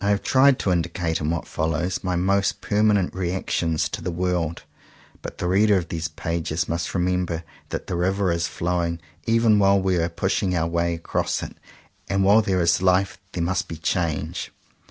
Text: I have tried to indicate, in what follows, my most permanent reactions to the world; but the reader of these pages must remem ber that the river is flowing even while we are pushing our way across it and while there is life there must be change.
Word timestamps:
I 0.00 0.08
have 0.08 0.22
tried 0.22 0.58
to 0.60 0.72
indicate, 0.72 1.20
in 1.20 1.28
what 1.28 1.46
follows, 1.46 2.02
my 2.02 2.16
most 2.16 2.62
permanent 2.62 3.12
reactions 3.14 3.90
to 3.90 4.00
the 4.00 4.10
world; 4.10 4.62
but 5.20 5.36
the 5.36 5.46
reader 5.46 5.76
of 5.76 5.88
these 5.90 6.08
pages 6.08 6.70
must 6.70 6.88
remem 6.94 7.26
ber 7.26 7.44
that 7.68 7.86
the 7.86 7.94
river 7.94 8.32
is 8.32 8.48
flowing 8.48 8.98
even 9.26 9.58
while 9.58 9.78
we 9.78 9.96
are 9.98 10.08
pushing 10.08 10.56
our 10.56 10.66
way 10.66 10.94
across 10.94 11.42
it 11.42 11.54
and 12.08 12.24
while 12.24 12.40
there 12.40 12.62
is 12.62 12.80
life 12.80 13.18
there 13.34 13.44
must 13.44 13.68
be 13.68 13.76
change. 13.76 14.50